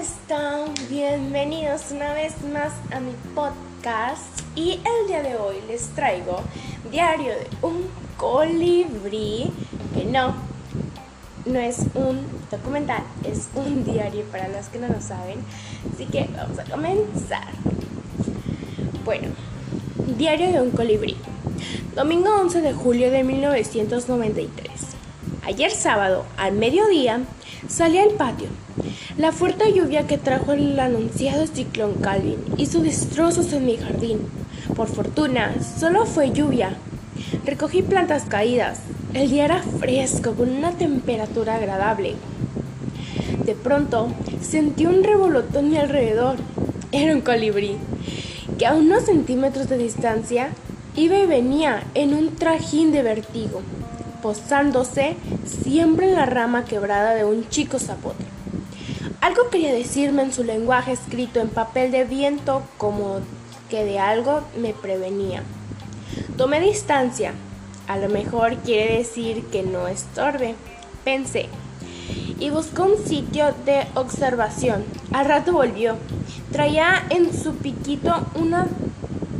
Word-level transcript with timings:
están? 0.00 0.72
Bienvenidos 0.88 1.90
una 1.90 2.14
vez 2.14 2.32
más 2.50 2.72
a 2.90 3.00
mi 3.00 3.12
podcast 3.34 4.40
y 4.56 4.80
el 4.82 5.08
día 5.08 5.22
de 5.22 5.36
hoy 5.36 5.56
les 5.68 5.88
traigo 5.88 6.40
Diario 6.90 7.34
de 7.34 7.46
un 7.60 7.86
colibrí, 8.16 9.52
que 9.94 10.06
no, 10.06 10.34
no 11.44 11.58
es 11.58 11.80
un 11.92 12.26
documental, 12.50 13.02
es 13.24 13.48
un 13.54 13.84
diario 13.84 14.24
para 14.32 14.48
los 14.48 14.68
que 14.68 14.78
no 14.78 14.88
lo 14.88 15.02
saben, 15.02 15.40
así 15.92 16.06
que 16.06 16.30
vamos 16.34 16.58
a 16.58 16.64
comenzar. 16.64 17.48
Bueno, 19.04 19.28
Diario 20.16 20.50
de 20.50 20.62
un 20.62 20.70
colibrí, 20.70 21.18
domingo 21.94 22.30
11 22.40 22.62
de 22.62 22.72
julio 22.72 23.10
de 23.10 23.22
1993. 23.22 24.79
Ayer 25.44 25.70
sábado, 25.70 26.24
al 26.36 26.52
mediodía, 26.52 27.20
salí 27.68 27.98
al 27.98 28.10
patio 28.10 28.48
la 29.20 29.32
fuerte 29.32 29.72
lluvia 29.72 30.06
que 30.06 30.16
trajo 30.16 30.52
el 30.52 30.80
anunciado 30.80 31.46
ciclón 31.46 31.94
Calvin 31.94 32.38
hizo 32.56 32.80
destrozos 32.80 33.52
en 33.52 33.66
mi 33.66 33.76
jardín. 33.76 34.20
Por 34.74 34.88
fortuna, 34.88 35.54
solo 35.78 36.06
fue 36.06 36.30
lluvia. 36.30 36.76
Recogí 37.44 37.82
plantas 37.82 38.24
caídas. 38.24 38.80
El 39.12 39.28
día 39.28 39.44
era 39.44 39.62
fresco, 39.62 40.32
con 40.32 40.48
una 40.48 40.72
temperatura 40.72 41.56
agradable. 41.56 42.14
De 43.44 43.54
pronto, 43.54 44.08
sentí 44.40 44.86
un 44.86 45.04
revolotón 45.04 45.68
mi 45.68 45.76
alrededor. 45.76 46.36
Era 46.92 47.14
un 47.14 47.20
colibrí, 47.20 47.76
que 48.58 48.66
a 48.66 48.74
unos 48.74 49.04
centímetros 49.04 49.68
de 49.68 49.76
distancia 49.76 50.48
iba 50.96 51.18
y 51.18 51.26
venía 51.26 51.82
en 51.94 52.14
un 52.14 52.36
trajín 52.36 52.90
de 52.90 53.02
vertigo, 53.02 53.60
posándose 54.20 55.16
siempre 55.44 56.08
en 56.08 56.14
la 56.14 56.26
rama 56.26 56.64
quebrada 56.64 57.14
de 57.14 57.24
un 57.24 57.48
chico 57.48 57.78
zapote. 57.78 58.24
Algo 59.20 59.50
quería 59.50 59.72
decirme 59.72 60.22
en 60.22 60.32
su 60.32 60.44
lenguaje 60.44 60.92
escrito 60.92 61.40
en 61.40 61.48
papel 61.48 61.92
de 61.92 62.04
viento 62.04 62.62
como 62.78 63.20
que 63.68 63.84
de 63.84 63.98
algo 63.98 64.40
me 64.58 64.72
prevenía. 64.72 65.42
Tomé 66.36 66.60
distancia. 66.60 67.34
A 67.86 67.98
lo 67.98 68.08
mejor 68.08 68.56
quiere 68.56 68.98
decir 68.98 69.44
que 69.46 69.62
no 69.62 69.88
estorbe, 69.88 70.54
pensé. 71.04 71.48
Y 72.38 72.50
buscó 72.50 72.84
un 72.84 73.04
sitio 73.04 73.54
de 73.66 73.86
observación. 73.94 74.84
Al 75.12 75.26
rato 75.26 75.52
volvió. 75.52 75.96
Traía 76.52 77.04
en 77.10 77.32
su 77.32 77.56
piquito 77.56 78.14
una 78.34 78.66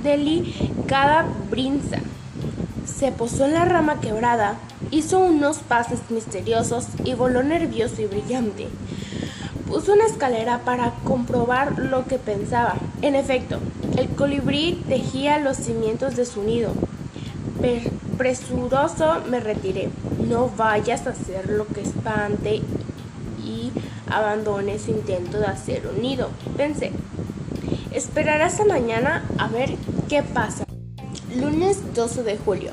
delicada 0.02 1.26
brinza. 1.50 1.98
Se 2.84 3.12
posó 3.12 3.47
en 3.47 3.54
la 3.54 3.64
rama 3.64 4.00
quebrada, 4.00 4.56
hizo 4.91 5.19
unos 5.19 5.58
pases 5.58 6.00
misteriosos 6.10 6.86
y 7.05 7.14
voló 7.14 7.42
nervioso 7.42 8.02
y 8.02 8.06
brillante. 8.06 8.69
Puso 9.66 9.92
una 9.92 10.06
escalera 10.06 10.60
para 10.64 10.92
comprobar 11.05 11.78
lo 11.78 12.06
que 12.06 12.19
pensaba. 12.19 12.74
En 13.02 13.14
efecto, 13.14 13.58
el 13.97 14.08
colibrí 14.08 14.82
tejía 14.88 15.38
los 15.38 15.56
cimientos 15.56 16.16
de 16.16 16.24
su 16.24 16.42
nido. 16.42 16.72
presuroso 18.19 19.22
me 19.30 19.41
retiré. 19.41 19.91
No 20.28 20.50
vayas 20.56 21.06
a 21.06 21.10
hacer 21.10 21.48
lo 21.50 21.66
que 21.66 21.82
espante 21.82 22.62
y 23.44 23.70
abandone 24.10 24.78
su 24.78 24.91
intento 24.91 25.38
de 25.38 25.47
hacer 25.47 25.86
un 25.86 26.02
nido, 26.02 26.30
pensé. 26.56 26.92
Esperaré 27.92 28.44
hasta 28.44 28.64
mañana 28.64 29.25
a 29.38 29.48
ver 29.48 29.75
qué 30.08 30.22
pasa. 30.22 30.64
Lunes 31.34 31.94
12 31.94 32.22
de 32.25 32.36
julio. 32.38 32.72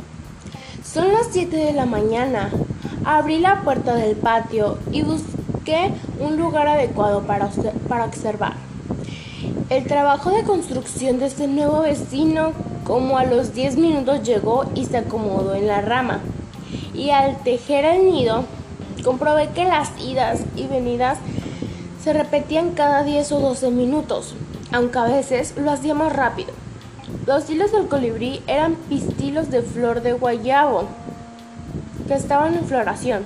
Son 0.94 1.12
las 1.12 1.28
7 1.32 1.54
de 1.54 1.74
la 1.74 1.86
mañana. 1.86 2.50
Abrí 3.04 3.40
la 3.40 3.62
puerta 3.64 3.94
del 3.94 4.16
patio 4.16 4.78
y 4.90 5.02
busqué 5.02 5.92
un 6.22 6.38
lugar 6.38 6.66
adecuado 6.70 7.24
para, 7.24 7.50
para 7.90 8.06
observar. 8.06 8.54
El 9.70 9.86
trabajo 9.86 10.32
de 10.32 10.44
construcción 10.44 11.20
de 11.20 11.26
este 11.26 11.48
nuevo 11.48 11.82
vecino 11.82 12.54
como 12.86 13.18
a 13.18 13.26
los 13.26 13.54
10 13.54 13.76
minutos 13.76 14.24
llegó 14.24 14.64
y 14.76 14.86
se 14.86 14.98
acomodó 14.98 15.56
en 15.56 15.68
la 15.68 15.82
rama. 15.82 16.22
Y 16.94 17.10
al 17.10 17.36
tejer 17.44 17.84
el 17.84 18.10
nido, 18.10 18.46
comprobé 19.04 19.50
que 19.50 19.66
las 19.66 19.92
idas 20.02 20.40
y 20.56 20.68
venidas 20.68 21.18
se 22.02 22.14
repetían 22.14 22.72
cada 22.72 23.04
10 23.04 23.34
o 23.34 23.40
12 23.42 23.72
minutos, 23.72 24.36
aunque 24.72 25.00
a 25.00 25.04
veces 25.04 25.54
lo 25.58 25.70
hacía 25.70 25.94
más 25.94 26.14
rápido. 26.14 26.54
Los 27.28 27.50
hilos 27.50 27.74
del 27.74 27.90
colibrí 27.90 28.42
eran 28.48 28.76
pistilos 28.88 29.52
de 29.52 29.62
flor 29.62 30.02
de 30.02 30.14
guayabo 30.14 30.86
que 32.08 32.14
estaban 32.14 32.54
en 32.54 32.64
floración, 32.64 33.24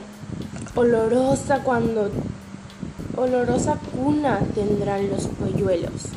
olorosa 0.73 1.59
cuando 1.59 2.09
olorosa 3.15 3.77
cuna 3.95 4.39
tendrán 4.55 5.07
los 5.11 5.27
polluelos. 5.27 6.07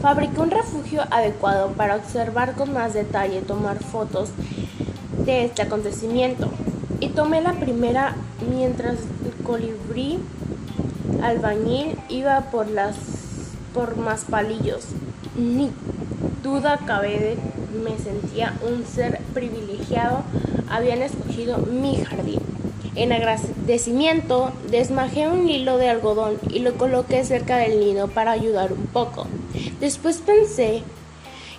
Fabricé 0.00 0.40
un 0.40 0.50
refugio 0.50 1.02
adecuado 1.10 1.72
para 1.72 1.96
observar 1.96 2.54
con 2.54 2.72
más 2.72 2.94
detalle 2.94 3.42
tomar 3.42 3.84
fotos 3.84 4.30
de 5.26 5.44
este 5.44 5.60
acontecimiento. 5.60 6.48
Y 6.98 7.08
tomé 7.08 7.42
la 7.42 7.52
primera 7.52 8.16
mientras 8.50 8.94
el 8.94 9.44
colibrí 9.44 10.18
albañil 11.22 11.98
iba 12.08 12.40
por 12.50 12.70
las 12.70 12.96
por 13.74 13.98
más 13.98 14.24
palillos. 14.24 14.86
Ni 15.36 15.70
duda 16.42 16.78
cabe 16.86 17.36
me 17.72 17.98
sentía 17.98 18.54
un 18.66 18.84
ser 18.84 19.20
privilegiado. 19.34 20.22
Habían 20.70 21.02
escogido 21.02 21.58
mi 21.58 21.96
jardín. 21.96 22.40
En 22.94 23.12
agradecimiento, 23.12 24.52
desmajé 24.70 25.28
un 25.28 25.48
hilo 25.48 25.78
de 25.78 25.88
algodón 25.88 26.38
y 26.50 26.58
lo 26.58 26.74
coloqué 26.74 27.24
cerca 27.24 27.56
del 27.56 27.80
nido 27.80 28.08
para 28.08 28.32
ayudar 28.32 28.72
un 28.72 28.86
poco. 28.86 29.26
Después 29.80 30.18
pensé 30.18 30.82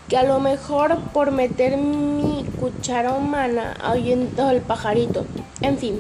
que 0.07 0.17
a 0.17 0.23
lo 0.23 0.39
mejor 0.39 0.99
por 1.11 1.31
meter 1.31 1.77
mi 1.77 2.45
cuchara 2.59 3.13
humana 3.13 3.75
ahuyentó 3.81 4.51
el 4.51 4.61
pajarito. 4.61 5.25
En 5.61 5.77
fin, 5.77 5.99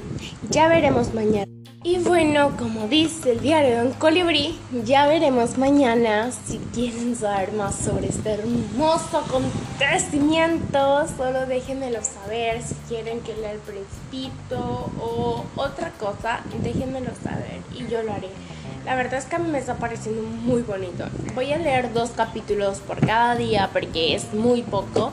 ya 0.51 0.67
veremos 0.67 1.13
mañana. 1.13 1.47
Y 1.85 1.97
bueno, 1.97 2.55
como 2.57 2.87
dice 2.87 3.33
el 3.33 3.41
diario 3.41 3.75
de 3.75 3.87
un 3.87 3.91
colibrí, 3.91 4.57
ya 4.85 5.05
veremos 5.05 5.57
mañana 5.57 6.31
si 6.31 6.57
quieren 6.73 7.13
saber 7.13 7.51
más 7.51 7.75
sobre 7.75 8.07
este 8.07 8.29
hermoso 8.31 9.17
acontecimiento. 9.17 11.05
Solo 11.17 11.45
déjenmelo 11.45 11.99
saber 12.01 12.61
si 12.63 12.75
quieren 12.87 13.19
que 13.19 13.35
lea 13.35 13.51
el 13.51 13.59
principito 13.59 14.91
o 14.97 15.43
otra 15.57 15.91
cosa, 15.99 16.39
déjenmelo 16.63 17.11
saber 17.21 17.59
y 17.77 17.85
yo 17.91 18.01
lo 18.01 18.13
haré. 18.13 18.29
La 18.85 18.95
verdad 18.95 19.15
es 19.15 19.25
que 19.25 19.35
a 19.35 19.39
mí 19.39 19.49
me 19.49 19.59
está 19.59 19.75
pareciendo 19.75 20.21
muy 20.23 20.61
bonito. 20.61 21.03
Voy 21.35 21.51
a 21.51 21.57
leer 21.57 21.91
dos 21.91 22.11
capítulos 22.11 22.79
por 22.79 23.05
cada 23.05 23.35
día 23.35 23.69
porque 23.73 24.15
es 24.15 24.33
muy 24.33 24.61
poco. 24.61 25.11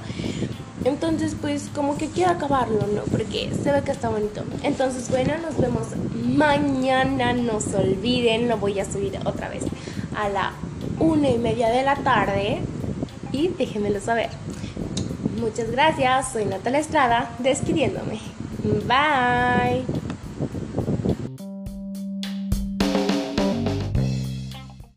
Entonces, 0.85 1.37
pues 1.41 1.69
como 1.75 1.97
que 1.99 2.09
quiero 2.09 2.31
acabarlo, 2.31 2.87
¿no? 2.95 3.03
Porque 3.11 3.53
se 3.63 3.71
ve 3.71 3.83
que 3.83 3.93
está 3.93 4.09
bonito. 4.09 4.43
Entonces, 4.63 5.11
bueno, 5.11 5.35
nos 5.39 5.59
vemos 5.59 5.89
mañana. 6.25 7.33
No 7.33 7.61
se 7.61 7.77
olviden, 7.77 8.49
lo 8.49 8.57
voy 8.57 8.81
a 8.81 8.85
subir 8.85 9.19
otra 9.25 9.49
vez 9.49 9.65
a 10.17 10.29
la 10.29 10.53
una 10.99 11.29
y 11.29 11.39
media 11.39 11.69
de 11.69 11.83
la 11.83 11.97
tarde. 11.97 12.61
Y 13.33 13.49
déjenmelo 13.49 14.01
saber. 14.01 14.31
Muchas 15.39 15.71
gracias, 15.71 16.33
soy 16.33 16.45
Natalia 16.45 16.81
Estrada, 16.81 17.31
despidiéndome. 17.39 18.21
Bye. 18.87 20.00